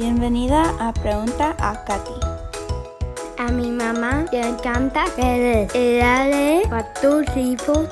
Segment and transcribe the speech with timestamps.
[0.00, 2.20] Bienvenida a Pregunta a Katy.
[3.36, 7.20] A mi mamá le encanta leer y darle cuatro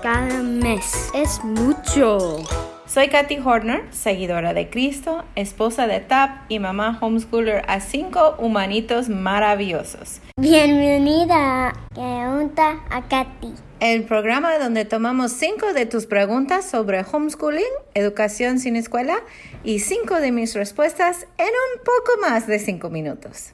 [0.02, 1.10] cada mes.
[1.12, 2.38] Es mucho.
[2.88, 9.10] Soy Katy Horner, seguidora de Cristo, esposa de TAP y mamá homeschooler a cinco humanitos
[9.10, 10.22] maravillosos.
[10.38, 13.52] Bienvenida a Pregunta a Katy.
[13.80, 17.62] El programa donde tomamos cinco de tus preguntas sobre homeschooling,
[17.92, 19.18] educación sin escuela
[19.64, 23.52] y cinco de mis respuestas en un poco más de cinco minutos.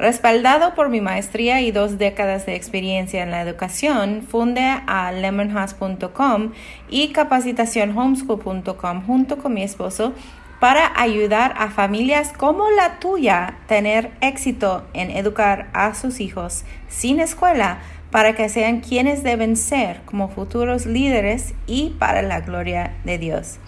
[0.00, 6.52] Respaldado por mi maestría y dos décadas de experiencia en la educación, funde a lemonhouse.com
[6.88, 10.14] y capacitacionhomeschool.com junto con mi esposo
[10.58, 17.20] para ayudar a familias como la tuya tener éxito en educar a sus hijos sin
[17.20, 23.18] escuela para que sean quienes deben ser como futuros líderes y para la gloria de
[23.18, 23.58] Dios.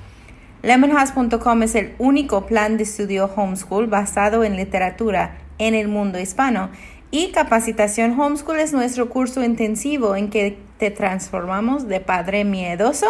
[0.63, 6.71] Lemonhouse.com es el único plan de estudio homeschool basado en literatura en el mundo hispano.
[7.11, 13.07] Y Capacitación Homeschool es nuestro curso intensivo en que te transformamos de padre miedoso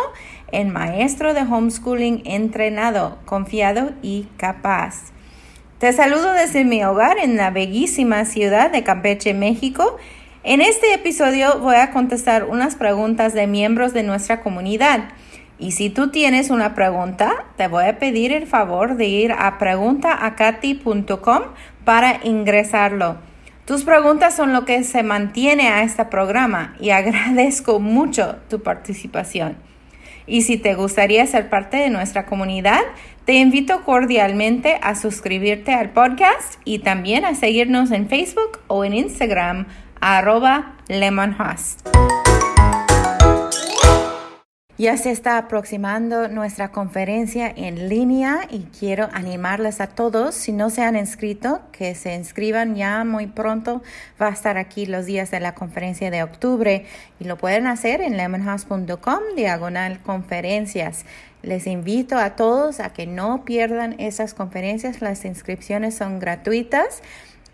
[0.50, 5.12] en maestro de homeschooling entrenado, confiado y capaz.
[5.78, 9.96] Te saludo desde mi hogar en la bellísima ciudad de Campeche, México.
[10.44, 15.04] En este episodio voy a contestar unas preguntas de miembros de nuestra comunidad.
[15.62, 19.58] Y si tú tienes una pregunta, te voy a pedir el favor de ir a
[19.58, 21.42] preguntaacati.com
[21.84, 23.18] para ingresarlo.
[23.64, 29.56] Tus preguntas son lo que se mantiene a este programa y agradezco mucho tu participación.
[30.26, 32.80] Y si te gustaría ser parte de nuestra comunidad,
[33.24, 38.94] te invito cordialmente a suscribirte al podcast y también a seguirnos en Facebook o en
[38.94, 39.66] Instagram
[40.00, 41.86] arroba lemonhost.
[44.82, 50.70] Ya se está aproximando nuestra conferencia en línea y quiero animarles a todos, si no
[50.70, 53.80] se han inscrito, que se inscriban ya muy pronto.
[54.20, 56.84] Va a estar aquí los días de la conferencia de octubre
[57.20, 61.04] y lo pueden hacer en lemonhouse.com diagonal conferencias.
[61.42, 65.00] Les invito a todos a que no pierdan esas conferencias.
[65.00, 67.02] Las inscripciones son gratuitas.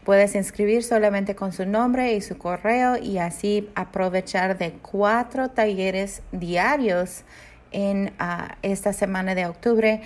[0.09, 6.23] Puedes inscribir solamente con su nombre y su correo y así aprovechar de cuatro talleres
[6.33, 7.25] diarios
[7.73, 10.01] en ah, esta semana de octubre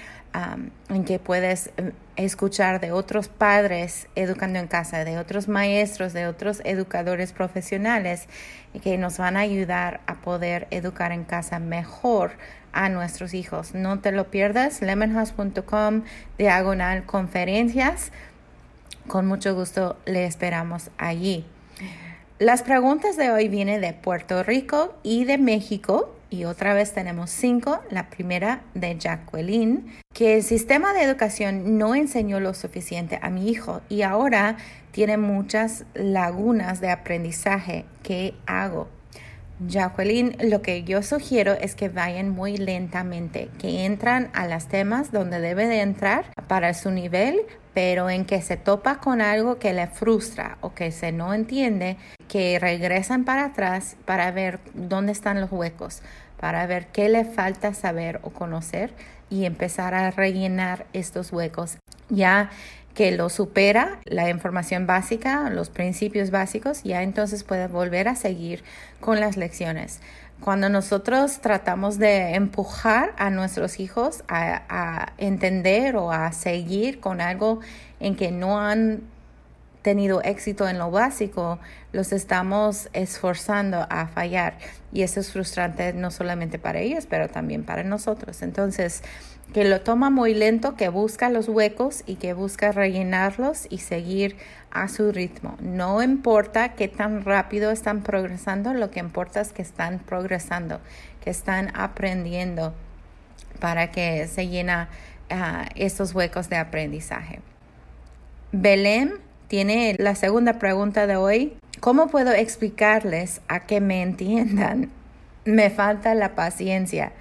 [0.89, 6.27] en que puedes em, escuchar de otros padres educando en casa, de otros maestros, de
[6.27, 8.27] otros educadores profesionales
[8.83, 12.33] que nos van a ayudar a poder educar en casa mejor
[12.73, 13.73] a nuestros hijos.
[13.75, 16.03] No te lo pierdas, lemonhouse.com
[16.39, 18.11] diagonal conferencias
[19.07, 21.45] con mucho gusto le esperamos allí.
[22.39, 26.17] Las preguntas de hoy vienen de Puerto Rico y de México.
[26.29, 27.81] Y otra vez tenemos cinco.
[27.91, 33.49] La primera de Jacqueline, que el sistema de educación no enseñó lo suficiente a mi
[33.49, 34.57] hijo y ahora
[34.91, 37.85] tiene muchas lagunas de aprendizaje.
[38.03, 38.89] ¿Qué hago?
[39.69, 45.13] Jacqueline, lo que yo sugiero es que vayan muy lentamente, que entran a los temas
[45.13, 47.41] donde debe de entrar para su nivel,
[47.75, 51.97] pero en que se topa con algo que le frustra o que se no entiende,
[52.29, 56.03] que regresan para atrás para ver dónde están los huecos,
[56.41, 58.93] para ver qué le falta saber o conocer
[59.31, 61.79] y empezar a rellenar estos huecos.
[62.11, 62.51] Ya
[62.95, 68.63] que lo supera la información básica, los principios básicos, ya entonces puede volver a seguir
[69.01, 70.01] con las lecciones.
[70.41, 77.21] Cuando nosotros tratamos de empujar a nuestros hijos a, a entender o a seguir con
[77.21, 77.61] algo
[78.01, 79.03] en que no han
[79.83, 81.59] tenido éxito en lo básico,
[81.93, 84.59] los estamos esforzando a fallar.
[84.93, 88.43] Y eso es frustrante no solamente para ellos, pero también para nosotros.
[88.43, 89.03] Entonces,
[89.53, 94.37] que lo toma muy lento, que busca los huecos y que busca rellenarlos y seguir
[94.71, 95.57] a su ritmo.
[95.61, 100.81] No importa qué tan rápido están progresando, lo que importa es que están progresando,
[101.23, 102.75] que están aprendiendo
[103.61, 104.89] para que se llena
[105.31, 107.41] uh, estos huecos de aprendizaje.
[108.53, 109.13] Belém
[109.49, 111.55] tiene la segunda pregunta de hoy.
[111.81, 114.91] ¿Cómo puedo explicarles a que me entiendan?
[115.45, 117.13] Me falta la paciencia.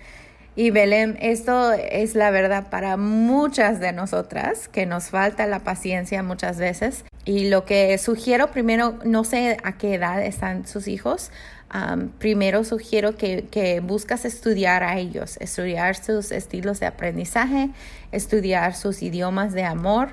[0.56, 6.24] Y Belén, esto es la verdad para muchas de nosotras, que nos falta la paciencia
[6.24, 7.06] muchas veces.
[7.24, 11.31] Y lo que sugiero primero, no sé a qué edad están sus hijos,
[12.19, 17.69] primero sugiero que, que buscas estudiar a ellos, estudiar sus estilos de aprendizaje,
[18.12, 20.09] estudiar sus idiomas de amor,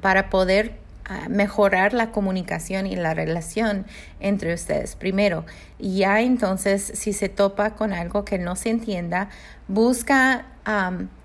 [0.00, 0.78] para poder
[1.28, 3.86] mejorar la comunicación y la relación
[4.20, 5.44] entre ustedes primero.
[5.78, 9.28] Y ya entonces, si se topa con algo que no se entienda,
[9.68, 10.46] busca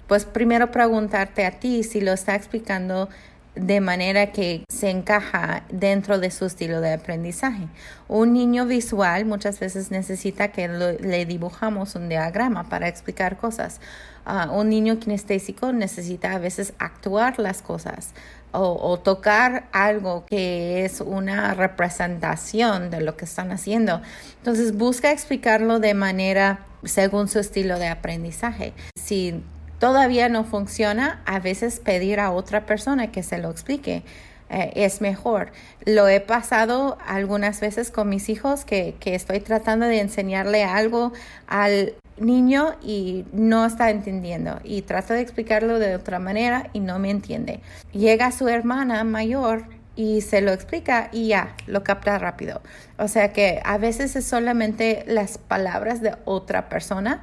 [0.08, 3.10] pues primero preguntarte a ti si lo está explicando
[3.56, 7.68] de manera que se encaja dentro de su estilo de aprendizaje.
[8.08, 13.82] Un niño visual muchas veces necesita que le dibujamos un diagrama para explicar cosas.
[14.26, 18.14] Ah, un niño kinestésico necesita a veces actuar las cosas
[18.52, 24.02] o, tocar algo que es una representación de lo que están haciendo.
[24.38, 28.74] Entonces busca explicarlo de manera según su estilo de aprendizaje.
[28.96, 29.44] Si
[29.80, 34.04] todavía no funciona, a veces pedir a otra persona que se lo explique.
[34.50, 35.54] Eh, es mejor.
[35.86, 41.14] Lo he pasado algunas veces con mis hijos que estoy tratando de enseñarle algo
[41.48, 47.00] al niño y no está entendiendo y trato de explicarlo de otra manera y no
[47.00, 47.62] me entiende.
[47.92, 49.66] Llega su hermana mayor
[49.96, 52.62] y se lo explica y ya, lo capta rápido.
[52.98, 57.22] O sea que a veces es solamente las palabras de otra persona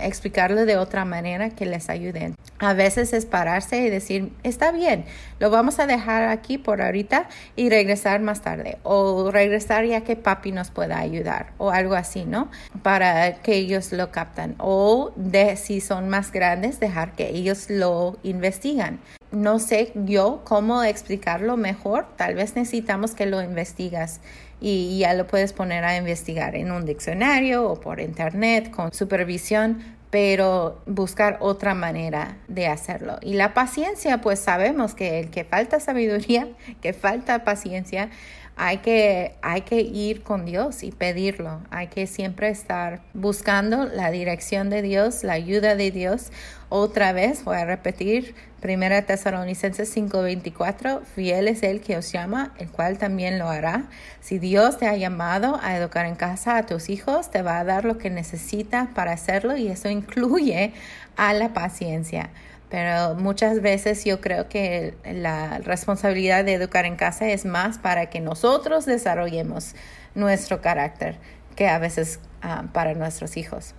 [0.00, 2.34] explicarlo de otra manera que les ayuden.
[2.58, 5.04] A veces es pararse y decir, está bien,
[5.40, 10.16] lo vamos a dejar aquí por ahorita y regresar más tarde o regresar ya que
[10.16, 12.50] papi nos pueda ayudar o algo así, ¿no?
[12.82, 18.16] Para que ellos lo captan o de si son más grandes dejar que ellos lo
[18.22, 19.00] investigan.
[19.32, 24.20] No sé yo cómo explicarlo mejor, tal vez necesitamos que lo investigas
[24.60, 29.96] y ya lo puedes poner a investigar en un diccionario o por internet con supervisión,
[30.10, 33.18] pero buscar otra manera de hacerlo.
[33.20, 36.48] Y la paciencia, pues sabemos que el que falta sabiduría,
[36.80, 38.10] que falta paciencia,
[38.58, 41.60] hay que, hay que ir con Dios y pedirlo.
[41.70, 46.32] Hay que siempre estar buscando la dirección de Dios, la ayuda de Dios.
[46.70, 52.70] Otra vez voy a repetir, Primera Tesalonicenses 5:24, fiel es el que os llama, el
[52.70, 53.84] cual también lo hará.
[54.20, 57.64] Si Dios te ha llamado a educar en casa a tus hijos, te va a
[57.64, 60.72] dar lo que necesita para hacerlo y eso incluye
[61.16, 62.30] a la paciencia
[62.68, 68.10] pero muchas veces yo creo que la responsabilidad de educar en casa es más para
[68.10, 69.74] que nosotros desarrollemos
[70.14, 71.18] nuestro carácter
[71.54, 73.74] que a veces ah, para nuestros hijos.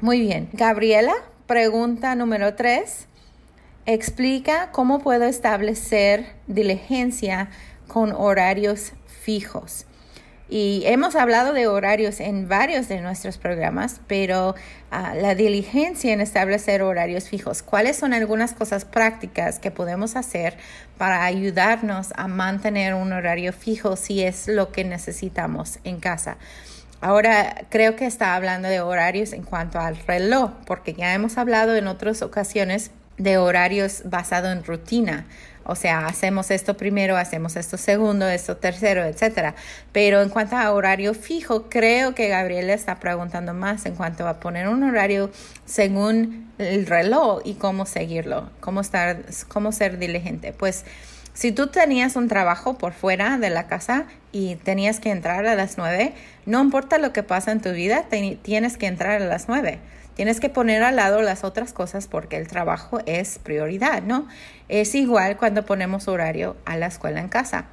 [0.00, 1.14] Muy bien, Gabriela,
[1.46, 3.08] pregunta número tres.
[3.86, 7.50] Explica cómo puedo establecer diligencia
[7.86, 9.86] con horarios fijos.
[10.48, 14.54] Y hemos hablado de horarios en varios de nuestros programas, pero
[14.92, 20.56] ah, la diligencia en establecer horarios fijos, ¿cuáles son algunas cosas prácticas que podemos hacer
[20.98, 26.36] para ayudarnos a mantener un horario fijo si es lo que necesitamos en casa?
[27.00, 31.74] Ahora creo que está hablando de horarios en cuanto al reloj, porque ya hemos hablado
[31.74, 35.26] en otras ocasiones de horarios basado en rutina.
[35.66, 39.54] O sea, hacemos esto primero, hacemos esto segundo, esto tercero, etcétera.
[39.92, 44.40] Pero en cuanto a horario fijo, creo que Gabriela está preguntando más en cuanto a
[44.40, 45.30] poner un horario
[45.64, 50.52] según el reloj y cómo seguirlo, cómo estar, cómo ser diligente.
[50.52, 50.84] Pues
[51.36, 55.54] si tú tenías un trabajo por fuera de la casa y tenías que entrar a
[55.54, 56.14] las nueve,
[56.46, 58.06] no importa lo que pasa en tu vida,
[58.42, 59.78] tienes que entrar a las nueve.
[60.16, 64.26] Tienes que poner al lado las otras cosas porque el trabajo es prioridad, ¿no?
[64.68, 67.66] Es igual cuando ponemos horario a la escuela en casa.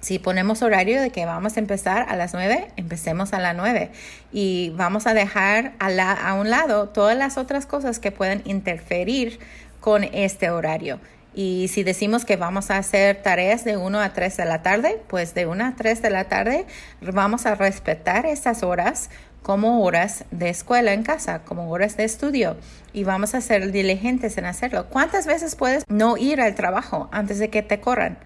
[0.00, 3.92] Si ponemos horario de que vamos a empezar a las 9, empecemos a las 9
[4.32, 9.38] y vamos a dejar a, un lado todas las otras cosas que pueden interferir
[9.78, 10.98] con este horario.
[11.32, 15.00] Y si decimos que vamos a hacer tareas de 1 a 3 de la tarde,
[15.06, 16.66] pues de 1 a 3 de la tarde
[17.00, 19.08] vamos a respetar esas horas
[19.42, 22.56] como horas de escuela en casa, como horas de estudio
[22.92, 24.86] y vamos a ser diligentes en hacerlo.
[24.88, 28.18] ¿Cuántas veces puedes no ir al trabajo antes de que te corran?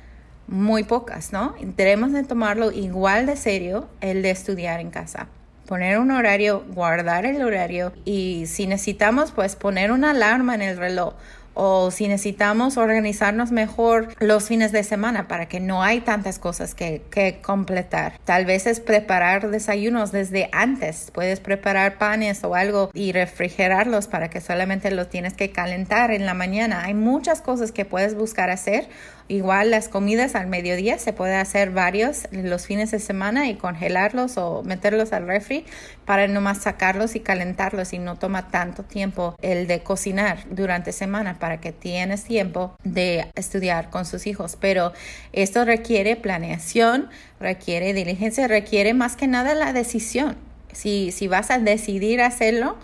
[0.47, 1.55] Muy pocas, ¿no?
[1.61, 5.27] Debemos de tomarlo igual de serio el de estudiar en casa.
[5.67, 10.77] Poner un horario, guardar el horario y si necesitamos, pues poner una alarma en el
[10.77, 11.15] reloj
[11.57, 16.75] o si necesitamos organizarnos mejor los fines de semana para que no hay tantas cosas
[16.75, 18.21] que, que, completar.
[18.25, 21.11] Tal vez es preparar desayunos desde antes.
[21.13, 26.27] Puedes preparar panes o algo y refrigerarlos para que solamente los tienes que calentar en
[26.27, 26.85] la mañana.
[26.85, 28.89] Hay muchas cosas que puedes buscar hacer
[29.29, 34.39] Igual las comidas al mediodía se puede hacer varios los fines de semana y congelarlos
[34.39, 35.65] o meterlos al refri
[36.05, 41.41] para nomás sacarlos y calentarlos y no toma tanto tiempo el de cocinar durante semana
[41.41, 44.57] para que tienes tiempo de estudiar con sus hijos.
[44.61, 44.93] Pero
[45.33, 47.09] esto requiere planeación,
[47.41, 50.37] requiere diligencia, requiere más que nada la decisión.
[50.73, 52.77] Si, si vas a decidir hacerlo,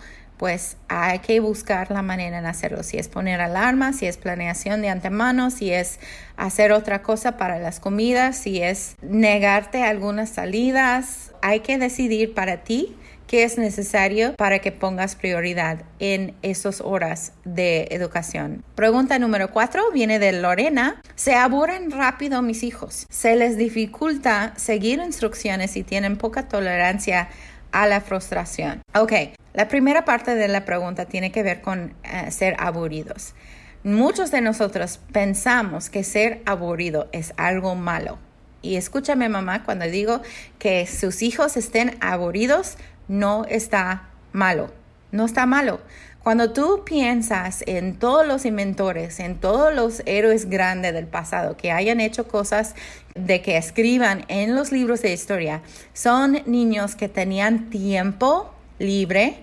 [0.43, 2.83] pues hay que buscar la manera en hacerlo.
[2.83, 6.01] Si es poner alarma, si es planeación de antemano, si es
[6.35, 12.57] hacer otra cosa para las comidas, si es negarte algunas salidas, hay que decidir para
[12.65, 12.93] ti
[13.25, 18.65] que es necesario para que pongas prioridad en esas horas de educación.
[18.75, 21.01] Pregunta número cuatro viene de Lorena.
[21.15, 23.07] Se aburren rápido mis hijos.
[23.09, 27.29] Se les dificulta seguir instrucciones y tienen poca tolerancia
[27.71, 28.81] a la frustración.
[28.93, 29.13] Ok,
[29.53, 33.35] la primera parte de la pregunta tiene que ver con eh, ser aburridos.
[33.83, 38.17] Muchos de nosotros pensamos que ser aburrido es algo malo.
[38.61, 40.21] Y escúchame mamá, cuando digo
[40.57, 44.73] que sus hijos estén aburridos, no está malo.
[45.11, 45.81] No está malo.
[46.23, 51.73] Cuando tú piensas en todos los inventores, en todos los héroes grandes del pasado que
[51.73, 52.75] hayan hecho cosas
[53.13, 59.37] de que escriban en los libros de historia, son niños que tenían tiempo libre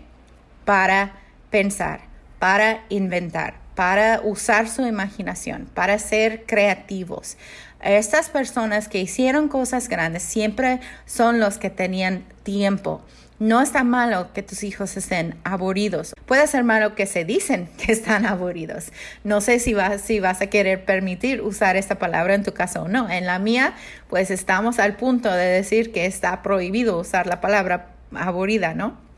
[0.64, 1.12] para
[1.50, 2.00] pensar,
[2.38, 7.36] para inventar, para usar su imaginación, para ser creativos.
[7.82, 13.02] Estas personas que hicieron cosas grandes siempre son los que tenían tiempo.
[13.38, 16.14] No está malo que tus hijos estén aburridos.
[16.26, 18.92] Puede ser malo que se dicen que están aburridos.
[19.24, 22.82] No sé si vas, si vas a querer permitir usar esta palabra en tu caso
[22.82, 23.08] o no.
[23.08, 23.72] En la mía,
[24.10, 29.09] pues estamos al punto de decir que está prohibido usar la palabra aburrida, ¿no?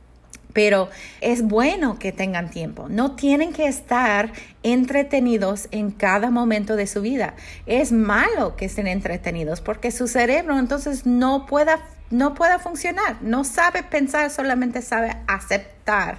[0.53, 0.89] Pero
[1.21, 2.87] es bueno que tengan tiempo.
[2.89, 4.33] No tienen que estar
[4.63, 7.35] entretenidos en cada momento de su vida.
[7.67, 11.79] Es malo que estén entretenidos porque su cerebro entonces no pueda,
[12.11, 13.17] no pueda funcionar.
[13.23, 16.19] No sabe pensar, solamente sabe aceptar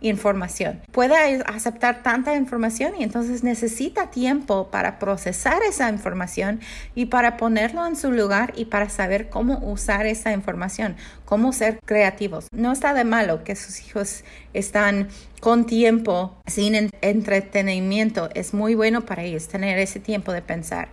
[0.00, 0.80] información.
[0.92, 6.60] Puede aceptar tanta información y entonces necesita tiempo para procesar esa información
[6.94, 11.80] y para ponerlo en su lugar y para saber cómo usar esa información, cómo ser
[11.84, 12.46] creativos.
[12.52, 15.08] No está de malo que sus hijos están
[15.40, 18.28] con tiempo, sin entretenimiento.
[18.34, 20.88] Es muy bueno para ellos tener ese tiempo de pensar.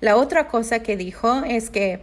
[0.00, 2.00] La otra cosa que dijo es que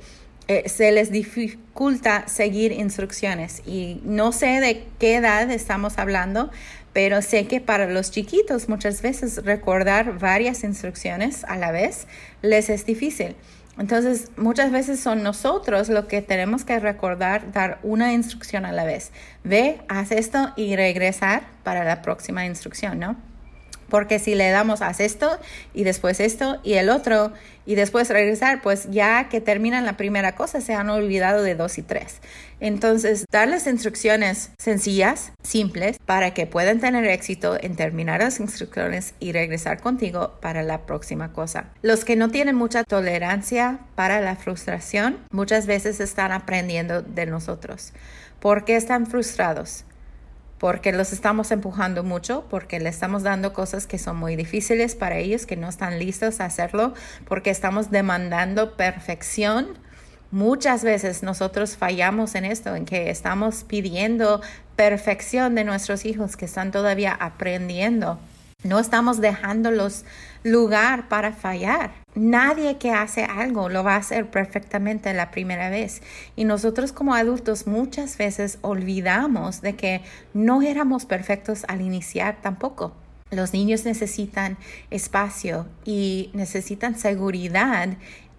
[0.49, 6.49] eh, se les dificulta seguir instrucciones y no sé de qué edad estamos hablando,
[6.91, 12.07] pero sé que para los chiquitos muchas veces recordar varias instrucciones a la vez
[12.41, 13.35] les es difícil.
[13.77, 18.85] Entonces, muchas veces son nosotros lo que tenemos que recordar, dar una instrucción a la
[18.85, 19.11] vez.
[19.43, 23.28] Ve, haz esto y regresar para la próxima instrucción, ¿no?
[23.89, 25.39] Porque si le damos haz esto
[25.73, 27.33] y después esto y el otro
[27.65, 31.77] y después regresar, pues ya que terminan la primera cosa se han olvidado de dos
[31.77, 32.19] y tres.
[32.59, 39.33] Entonces, darles instrucciones sencillas, simples, para que puedan tener éxito en terminar las instrucciones y
[39.33, 41.65] regresar contigo para la próxima cosa.
[41.83, 47.93] Los que no tienen mucha tolerancia para la frustración, muchas veces están aprendiendo de nosotros.
[48.39, 49.85] ¿Por qué están frustrados?
[50.59, 55.17] Porque los estamos empujando mucho, porque le estamos dando cosas que son muy difíciles para
[55.17, 56.93] ellos, que no están listos a hacerlo,
[57.27, 59.77] porque estamos demandando perfección.
[60.31, 64.41] Muchas veces nosotros fallamos en esto, en que estamos pidiendo
[64.75, 68.19] perfección de nuestros hijos que están todavía aprendiendo.
[68.63, 70.03] No estamos dejándolos
[70.43, 71.91] lugar para fallar.
[72.15, 76.01] Nadie que hace algo lo va a hacer perfectamente la primera vez.
[76.35, 80.01] Y nosotros como adultos muchas veces olvidamos de que
[80.33, 82.93] no éramos perfectos al iniciar tampoco.
[83.31, 84.57] Los niños necesitan
[84.89, 87.89] espacio y necesitan seguridad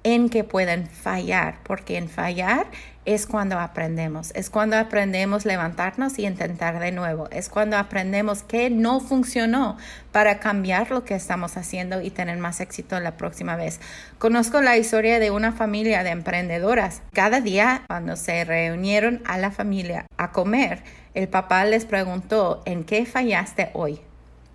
[0.03, 2.67] en que pueden fallar, porque en fallar
[3.05, 8.71] es cuando aprendemos, es cuando aprendemos levantarnos y intentar de nuevo, es cuando aprendemos que
[8.71, 9.77] no funcionó
[10.13, 13.81] para cambiar lo que estamos haciendo y tener más éxito la próxima vez.
[14.19, 17.03] Conozco la historia de una familia de emprendedoras.
[17.13, 20.83] Cada día cuando se reunieron a la familia a comer,
[21.15, 24.01] el papá les preguntó, ¿en qué fallaste hoy?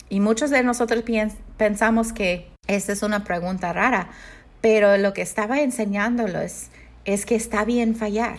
[0.07, 1.03] Y muchos de nosotros
[1.57, 4.09] pensamos que esta es una pregunta rara,
[4.65, 6.69] pero lo que estaba enseñándolos
[7.03, 8.37] es que está bien fallar.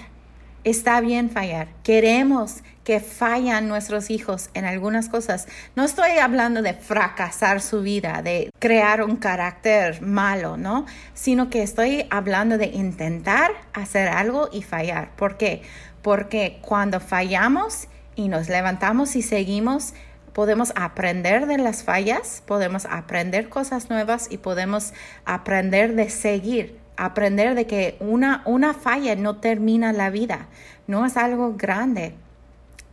[0.65, 1.69] Está bien fallar.
[1.85, 5.47] Queremos que fallan nuestros hijos en algunas cosas.
[5.77, 10.85] No estoy hablando de fracasar su vida, de crear un carácter malo, ¿no?
[11.15, 15.15] Sino que estoy hablando de intentar hacer algo y fallar.
[15.15, 15.63] ¿Por qué?
[16.03, 19.95] Porque cuando fallamos y nos levantamos y seguimos,
[20.37, 24.93] podemos aprender de las fallas, podemos aprender cosas nuevas y podemos
[25.25, 30.49] aprender de seguir, aprender de que una, una falla no termina la vida,
[30.87, 32.13] no es algo grande.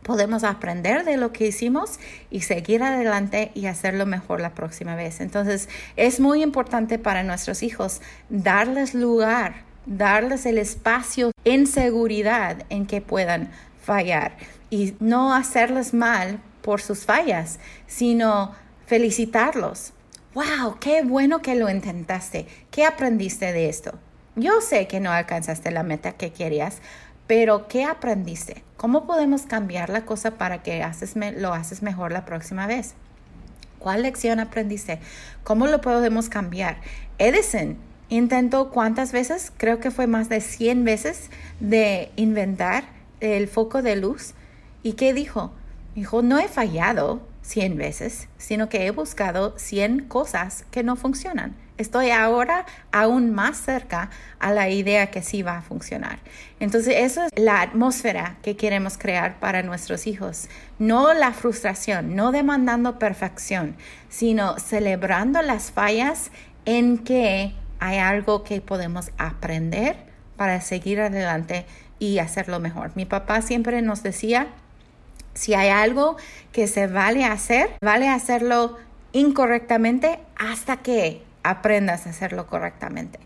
[0.02, 5.20] Podemos aprender de lo que hicimos y seguir adelante y hacerlo mejor la próxima vez.
[5.20, 12.86] Entonces, es muy importante para nuestros hijos darles lugar, darles el espacio en seguridad en
[12.86, 13.50] que puedan
[13.82, 14.38] fallar
[14.70, 18.52] y no hacerles mal por sus fallas, sino
[18.86, 19.92] felicitarlos.
[20.32, 20.78] ¡Wow!
[20.80, 22.46] ¡Qué bueno que lo intentaste!
[22.70, 23.98] ¿Qué aprendiste de esto?
[24.34, 26.78] Yo sé que no alcanzaste la meta que querías,
[27.26, 28.62] Pero, ¿qué aprendiste?
[28.76, 30.86] ¿Cómo podemos cambiar la cosa para que
[31.38, 32.94] lo haces mejor la próxima vez?
[33.78, 35.00] ¿Cuál lección aprendiste?
[35.42, 36.76] ¿Cómo lo podemos cambiar?
[37.16, 37.78] Edison
[38.10, 41.30] intentó cuántas veces, creo que fue más de 100 veces,
[41.60, 42.84] de inventar
[43.20, 44.34] el foco de luz.
[44.82, 45.52] ¿Y qué dijo?
[45.94, 51.54] Dijo, no he fallado 100 veces, sino que he buscado 100 cosas que no funcionan.
[51.76, 56.20] Estoy ahora aún más cerca a la idea que sí va a funcionar.
[56.60, 60.48] Entonces, eso es la atmósfera que queremos crear para nuestros hijos.
[60.78, 63.76] No la frustración, no demandando perfección,
[64.08, 66.30] sino celebrando las fallas
[66.64, 69.96] en que hay algo que podemos aprender
[70.36, 71.66] para seguir adelante
[71.98, 72.92] y hacerlo mejor.
[72.94, 74.46] Mi papá siempre nos decía,
[75.34, 76.16] si hay algo
[76.52, 78.76] que se vale hacer, vale hacerlo
[79.12, 83.18] incorrectamente hasta que aprendas a hacerlo correctamente.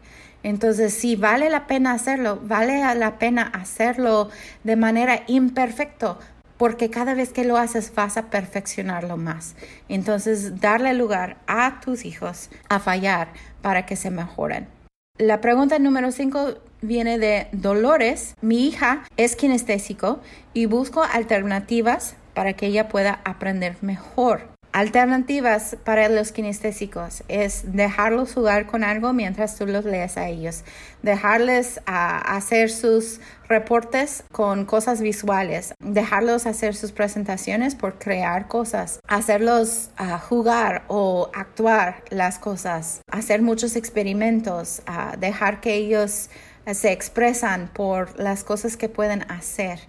[0.43, 4.31] Entonces, si vale la pena hacerlo, vale la pena hacerlo
[4.65, 6.19] de manera imperfecta,
[6.57, 9.55] porque cada vez que lo haces vas a perfeccionarlo más.
[9.89, 13.29] Entonces, darle lugar a tus hijos a fallar
[13.63, 14.78] para que se mejoren.
[15.19, 18.37] La pregunta número 5 viene de Dolores.
[18.41, 20.21] Mi hija es kinestésico
[20.55, 24.58] y busco alternativas para que ella pueda aprender mejor.
[24.73, 30.63] Alternativas para los kinestésicos es dejarlos jugar con algo mientras tú los lees a ellos,
[31.03, 39.91] dejarles hacer sus reportes con cosas visuales, dejarlos hacer sus presentaciones por crear cosas, hacerlos
[40.29, 44.83] jugar o actuar las cosas, hacer muchos experimentos,
[45.19, 46.29] dejar que ellos
[46.73, 49.81] se expresan por las cosas que pueden hacer.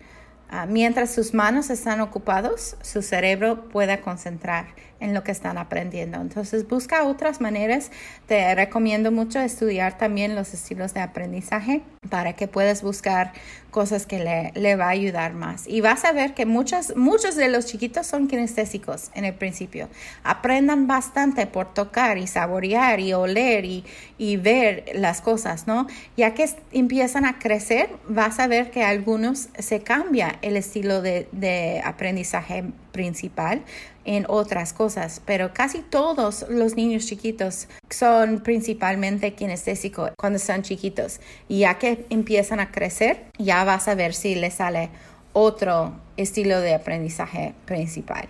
[0.51, 4.65] Ah, mientras sus manos están ocupados, su cerebro pueda concentrar
[4.99, 6.19] en lo que están aprendiendo.
[6.19, 7.91] Entonces busca otras maneras.
[8.27, 13.33] Te recomiendo mucho estudiar también los estilos de aprendizaje para que puedas buscar
[13.71, 15.67] cosas que le, le, va a ayudar más.
[15.67, 19.89] Y vas a ver que muchos, muchos de los chiquitos son kinestésicos en el principio.
[20.23, 23.85] Aprendan bastante por tocar y saborear y oler y,
[24.17, 25.87] y ver las cosas, ¿no?
[26.17, 31.27] Ya que empiezan a crecer, vas a ver que algunos se cambia el estilo de,
[31.31, 33.61] de aprendizaje principal
[34.05, 41.19] en otras cosas, pero casi todos los niños chiquitos son principalmente kinestésicos cuando están chiquitos.
[41.47, 44.89] Y ya que empiezan a crecer, ya vas a ver si les sale
[45.33, 48.29] otro estilo de aprendizaje principal.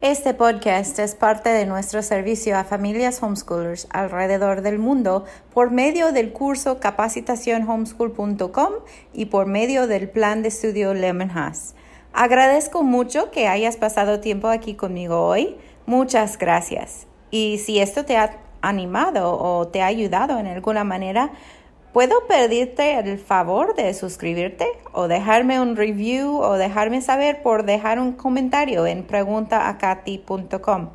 [0.00, 6.10] Este podcast es parte de nuestro servicio a familias homeschoolers alrededor del mundo por medio
[6.10, 8.72] del curso capacitacionhomeschool.com
[9.12, 11.30] y por medio del plan de estudio Lemon
[12.12, 15.56] Agradezco mucho que hayas pasado tiempo aquí conmigo hoy.
[15.86, 17.06] Muchas gracias.
[17.30, 21.32] Y si esto te ha animado o te ha ayudado en alguna manera,
[21.92, 27.98] ¿Puedo pedirte el favor de suscribirte o dejarme un review o dejarme saber por dejar
[27.98, 30.90] un comentario en preguntaacati.com?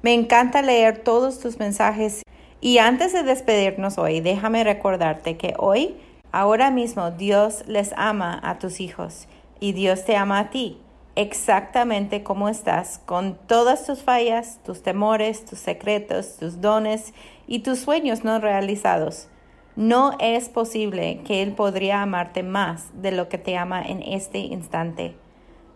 [0.00, 2.22] Me encanta leer todos tus mensajes
[2.62, 5.98] y antes de despedirnos hoy, déjame recordarte que hoy,
[6.32, 9.28] ahora mismo, Dios les ama a tus hijos
[9.60, 10.80] y Dios te ama a ti,
[11.14, 17.12] exactamente como estás, con todas tus fallas, tus temores, tus secretos, tus dones
[17.46, 19.28] y tus sueños no realizados.
[19.76, 24.38] No es posible que Él podría amarte más de lo que te ama en este
[24.38, 25.14] instante.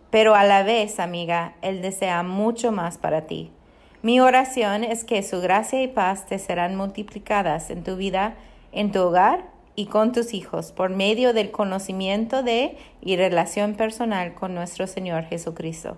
[0.09, 3.51] Pero a la vez, amiga, Él desea mucho más para ti.
[4.01, 8.35] Mi oración es que su gracia y paz te serán multiplicadas en tu vida,
[8.71, 14.33] en tu hogar y con tus hijos por medio del conocimiento de y relación personal
[14.33, 15.97] con nuestro Señor Jesucristo.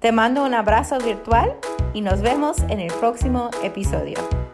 [0.00, 1.56] Te mando un abrazo virtual
[1.94, 4.45] y nos vemos en el próximo episodio.